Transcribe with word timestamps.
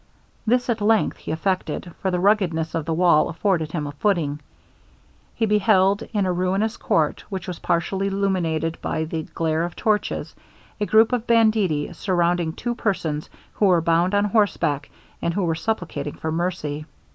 This 0.47 0.67
at 0.67 0.81
length 0.81 1.17
he 1.17 1.31
effected, 1.31 1.93
for 1.99 2.09
the 2.09 2.19
ruggedness 2.19 2.73
of 2.73 2.85
the 2.85 2.93
wall 2.95 3.29
afforded 3.29 3.71
him 3.73 3.85
a 3.85 3.91
footing. 3.91 4.39
He 5.35 5.45
beheld 5.45 6.01
in 6.11 6.25
a 6.25 6.33
ruinous 6.33 6.75
court, 6.75 7.23
which 7.29 7.47
was 7.47 7.59
partially 7.59 8.07
illuminated 8.07 8.79
by 8.81 9.03
the 9.03 9.21
glare 9.35 9.63
of 9.63 9.75
torches, 9.75 10.33
a 10.79 10.87
group 10.87 11.13
of 11.13 11.27
banditti 11.27 11.93
surrounding 11.93 12.53
two 12.53 12.73
persons 12.73 13.29
who 13.53 13.67
were 13.67 13.79
bound 13.79 14.15
on 14.15 14.25
horseback, 14.25 14.89
and 15.21 15.35
who 15.35 15.43
were 15.43 15.53
supplicating 15.53 16.15
for 16.15 16.31
mercy. 16.31 16.87